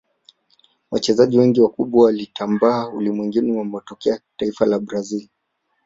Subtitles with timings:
[0.91, 5.29] wachezaji wengi wakubwa waliotamba ulimwenguni wametokea taifa la brazil